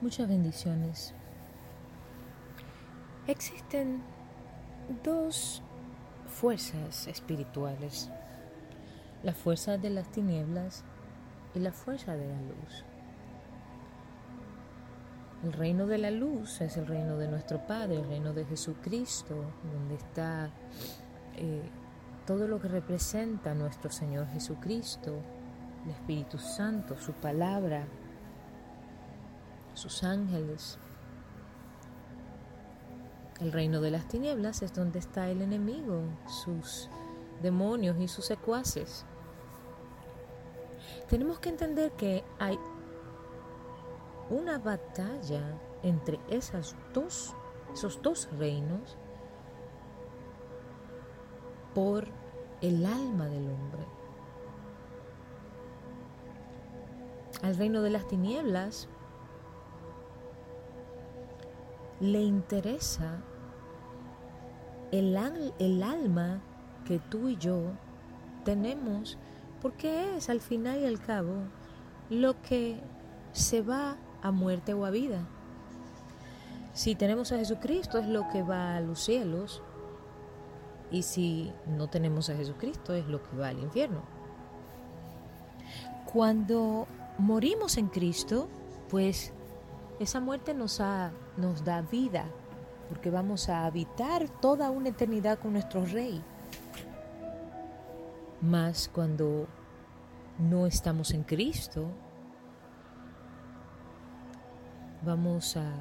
[0.00, 1.12] Muchas bendiciones.
[3.26, 4.00] Existen
[5.02, 5.60] dos
[6.28, 8.08] fuerzas espirituales,
[9.24, 10.84] la fuerza de las tinieblas
[11.52, 12.84] y la fuerza de la luz.
[15.42, 19.34] El reino de la luz es el reino de nuestro Padre, el reino de Jesucristo,
[19.72, 20.50] donde está
[21.34, 21.68] eh,
[22.24, 25.18] todo lo que representa nuestro Señor Jesucristo,
[25.84, 27.84] el Espíritu Santo, su palabra,
[29.78, 30.78] sus ángeles.
[33.40, 36.90] El reino de las tinieblas es donde está el enemigo, sus
[37.40, 39.06] demonios y sus secuaces.
[41.08, 42.58] Tenemos que entender que hay
[44.28, 47.34] una batalla entre esas dos,
[47.72, 48.98] esos dos reinos
[51.74, 52.08] por
[52.60, 53.86] el alma del hombre.
[57.42, 58.88] Al reino de las tinieblas
[62.00, 63.20] le interesa
[64.92, 65.16] el,
[65.58, 66.40] el alma
[66.84, 67.72] que tú y yo
[68.44, 69.18] tenemos,
[69.60, 71.34] porque es al final y al cabo
[72.10, 72.80] lo que
[73.32, 75.26] se va a muerte o a vida.
[76.72, 79.62] Si tenemos a Jesucristo es lo que va a los cielos
[80.90, 84.02] y si no tenemos a Jesucristo es lo que va al infierno.
[86.12, 86.86] Cuando
[87.18, 88.48] morimos en Cristo,
[88.88, 89.32] pues
[89.98, 92.24] esa muerte nos, da vida,
[92.88, 96.22] porque vamos a habitar toda una eternidad con nuestro Rey.
[98.40, 99.48] Mas cuando
[100.38, 101.88] no estamos en Cristo,
[105.02, 105.72] vamos a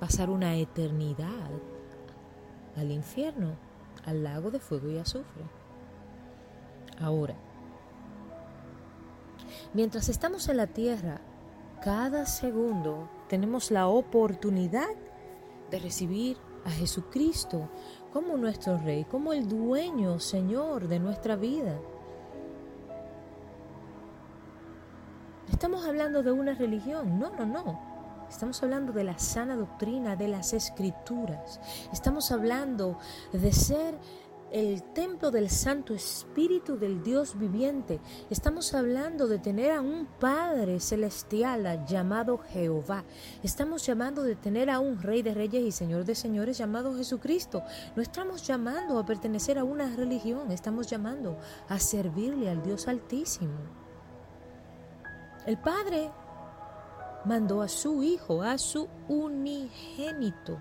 [0.00, 1.50] pasar una eternidad
[2.76, 3.56] al infierno,
[4.04, 5.44] al lago de fuego y azufre.
[7.00, 7.36] Ahora,
[9.72, 11.20] mientras estamos en la tierra,
[11.80, 14.88] cada segundo tenemos la oportunidad
[15.70, 17.68] de recibir a Jesucristo
[18.12, 21.78] como nuestro Rey, como el dueño, Señor de nuestra vida.
[25.50, 27.88] Estamos hablando de una religión, no, no, no.
[28.28, 31.60] Estamos hablando de la sana doctrina de las escrituras.
[31.92, 32.98] Estamos hablando
[33.32, 33.98] de ser
[34.50, 38.00] el templo del Santo Espíritu del Dios viviente.
[38.30, 43.04] Estamos hablando de tener a un Padre celestial llamado Jehová.
[43.42, 47.62] Estamos llamando de tener a un Rey de Reyes y Señor de Señores llamado Jesucristo.
[47.94, 51.38] No estamos llamando a pertenecer a una religión, estamos llamando
[51.68, 53.58] a servirle al Dios Altísimo.
[55.46, 56.10] El Padre
[57.24, 60.60] mandó a su Hijo, a su unigénito,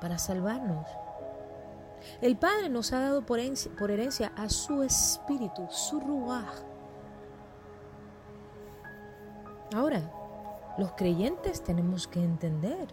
[0.00, 0.86] para salvarnos.
[2.20, 6.46] El Padre nos ha dado por herencia, a su espíritu, su ruaj.
[9.74, 10.10] Ahora,
[10.78, 12.88] los creyentes tenemos que entender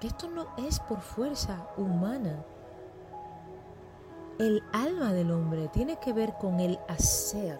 [0.00, 2.44] que esto no es por fuerza humana.
[4.38, 7.58] El alma del hombre tiene que ver con el hacer.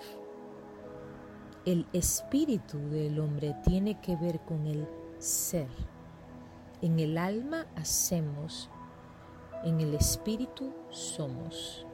[1.65, 4.87] El espíritu del hombre tiene que ver con el
[5.19, 5.69] ser.
[6.83, 8.71] En el alma hacemos
[9.65, 11.87] en el Espíritu somos.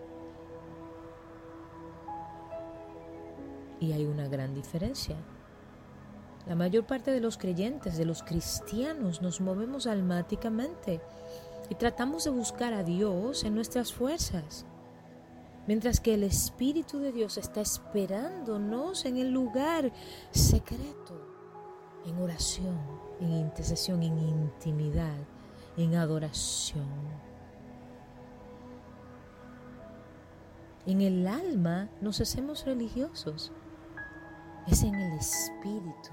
[3.81, 5.17] Y hay una gran diferencia.
[6.47, 11.01] La mayor parte de los creyentes, de los cristianos, nos movemos almáticamente
[11.71, 14.67] y tratamos de buscar a Dios en nuestras fuerzas,
[15.67, 19.93] mientras que el Espíritu de Dios está esperándonos en el lugar
[20.33, 21.21] secreto,
[22.05, 22.79] en oración,
[23.21, 25.19] en intercesión, en intimidad,
[25.77, 27.32] en adoración.
[30.85, 33.53] En el alma nos hacemos religiosos.
[34.67, 36.11] Es en el espíritu,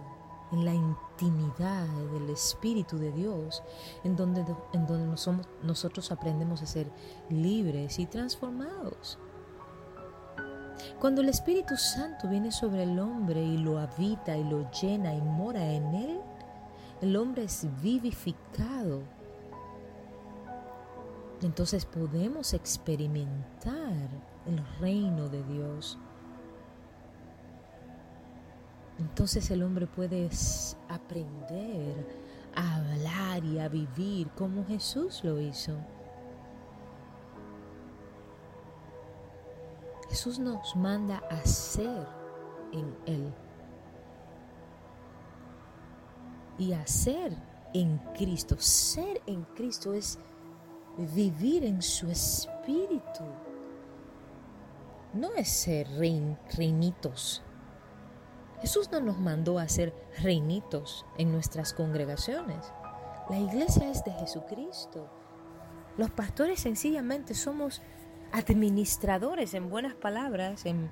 [0.51, 3.63] en la intimidad del espíritu de Dios,
[4.03, 5.17] en donde, en donde
[5.63, 6.91] nosotros aprendemos a ser
[7.29, 9.17] libres y transformados.
[10.99, 15.21] Cuando el Espíritu Santo viene sobre el hombre y lo habita y lo llena y
[15.21, 16.21] mora en él,
[17.01, 19.01] el hombre es vivificado.
[21.41, 24.09] Entonces podemos experimentar
[24.49, 25.97] el reino de Dios.
[28.97, 30.29] Entonces el hombre puede
[30.89, 32.05] aprender
[32.55, 35.73] a hablar y a vivir como Jesús lo hizo.
[40.09, 42.07] Jesús nos manda a ser
[42.73, 43.33] en Él.
[46.57, 47.31] Y a ser
[47.73, 48.55] en Cristo.
[48.59, 50.19] Ser en Cristo es
[50.97, 53.23] vivir en su espíritu
[55.13, 55.87] no es ser
[56.57, 57.43] reinitos,
[58.61, 62.73] Jesús no nos mandó a ser reinitos en nuestras congregaciones.
[63.29, 65.09] La iglesia es de Jesucristo.
[65.97, 67.81] Los pastores sencillamente somos
[68.31, 70.89] administradores, en buenas palabras, en,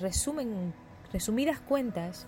[0.00, 0.74] resumen,
[1.12, 2.26] resumidas cuentas.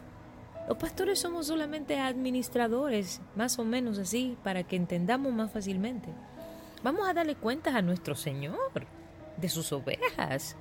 [0.67, 6.09] Los pastores somos solamente administradores, más o menos así, para que entendamos más fácilmente.
[6.83, 8.57] Vamos a darle cuentas a nuestro Señor
[9.37, 10.57] de sus ovejas,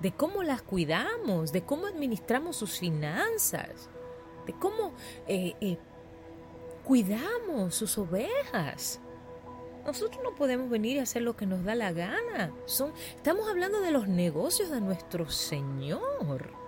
[0.00, 3.90] de cómo las cuidamos, de cómo administramos sus finanzas,
[4.46, 4.92] de cómo
[5.26, 5.78] eh, eh,
[6.84, 9.00] cuidamos sus ovejas.
[9.84, 12.52] Nosotros no podemos venir y hacer lo que nos da la gana.
[12.66, 16.67] Son, estamos hablando de los negocios de nuestro Señor.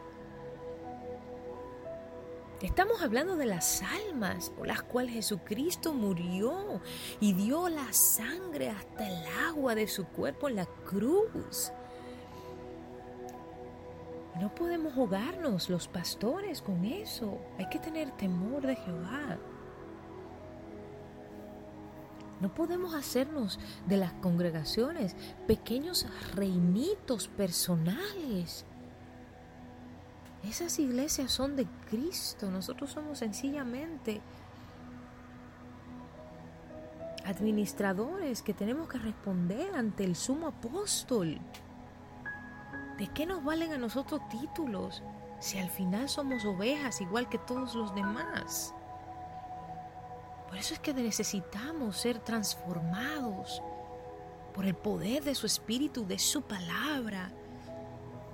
[2.63, 6.83] Estamos hablando de las almas por las cuales Jesucristo murió
[7.19, 11.73] y dio la sangre hasta el agua de su cuerpo en la cruz.
[14.39, 17.39] No podemos jugarnos los pastores con eso.
[17.59, 19.39] Hay que tener temor de Jehová.
[22.41, 25.17] No podemos hacernos de las congregaciones
[25.47, 28.67] pequeños reinitos personales.
[30.43, 32.51] Esas iglesias son de Cristo.
[32.51, 34.21] Nosotros somos sencillamente
[37.25, 41.39] administradores que tenemos que responder ante el sumo apóstol.
[42.99, 45.03] ¿De qué nos valen a nosotros títulos
[45.39, 48.75] si al final somos ovejas igual que todos los demás?
[50.49, 53.63] Por eso es que necesitamos ser transformados
[54.53, 57.31] por el poder de su espíritu, de su palabra,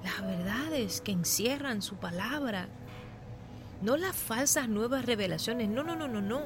[0.07, 2.69] las verdades que encierran su palabra,
[3.83, 6.43] no las falsas nuevas revelaciones, no, no, no, no, no.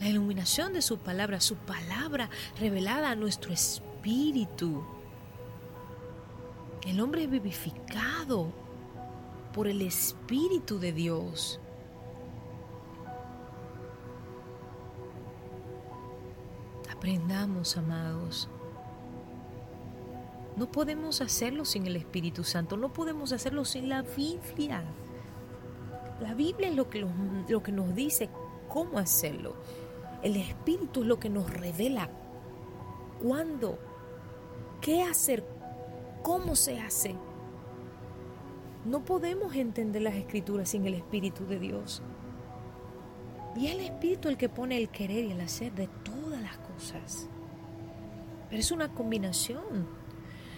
[0.00, 2.30] La iluminación de su palabra, su palabra
[2.60, 4.84] revelada a nuestro espíritu.
[6.86, 8.52] El hombre vivificado
[9.52, 11.58] por el Espíritu de Dios.
[16.88, 18.48] Aprendamos, amados.
[20.56, 24.84] No podemos hacerlo sin el Espíritu Santo, no podemos hacerlo sin la Biblia.
[26.20, 27.06] La Biblia es lo que,
[27.48, 28.30] lo que nos dice
[28.68, 29.54] cómo hacerlo.
[30.22, 32.08] El Espíritu es lo que nos revela
[33.22, 33.78] cuándo,
[34.80, 35.44] qué hacer,
[36.22, 37.14] cómo se hace.
[38.86, 42.02] No podemos entender las escrituras sin el Espíritu de Dios.
[43.56, 46.56] Y es el Espíritu el que pone el querer y el hacer de todas las
[46.58, 47.28] cosas.
[48.48, 49.86] Pero es una combinación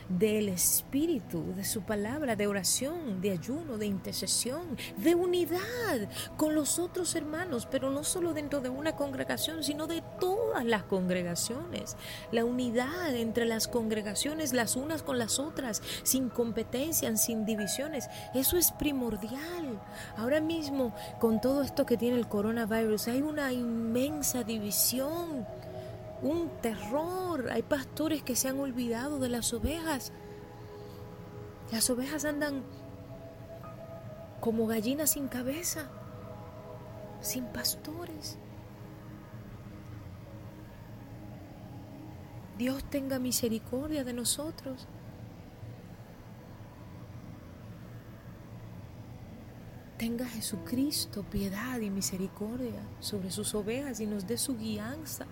[0.08, 6.78] del Espíritu, de su palabra, de oración, de ayuno, de intercesión, de unidad con los
[6.78, 11.96] otros hermanos, pero no solo dentro de una congregación, sino de todas las congregaciones.
[12.32, 18.56] La unidad entre las congregaciones, las unas con las otras, sin competencia, sin divisiones, eso
[18.56, 19.81] es primordial.
[20.16, 25.46] Ahora mismo, con todo esto que tiene el coronavirus, hay una inmensa división
[26.22, 27.50] un terror.
[27.50, 30.12] Hay pastores que se han olvidado de las ovejas.
[31.72, 32.62] Las ovejas andan
[34.40, 35.88] como gallinas sin cabeza,
[37.20, 38.38] sin pastores.
[42.56, 44.88] Dios tenga misericordia de nosotros.
[49.96, 55.26] Tenga Jesucristo piedad y misericordia sobre sus ovejas y nos dé su guianza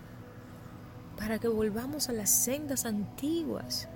[1.16, 3.88] para que volvamos a las sendas antiguas.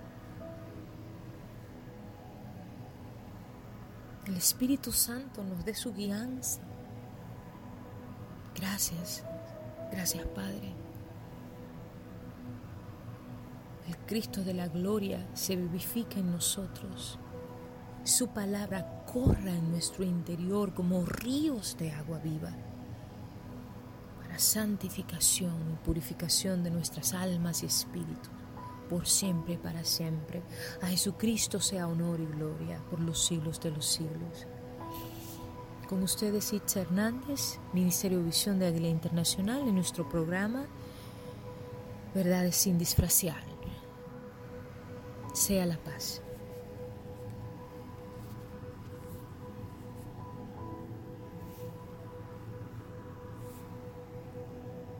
[4.26, 6.60] El Espíritu Santo nos dé su guianza.
[8.54, 9.24] Gracias,
[9.90, 10.74] gracias Padre.
[13.88, 17.18] El Cristo de la gloria se vivifica en nosotros.
[18.04, 22.52] Su palabra corra en nuestro interior como ríos de agua viva
[24.40, 28.30] santificación y purificación de nuestras almas y espíritus,
[28.88, 30.42] por siempre y para siempre.
[30.82, 34.46] A Jesucristo sea honor y gloria por los siglos de los siglos.
[35.88, 40.66] Con ustedes Itza Hernández, Ministerio Visión de Águila Internacional, en nuestro programa
[42.14, 43.42] Verdades sin disfraciar.
[45.32, 46.22] Sea la paz.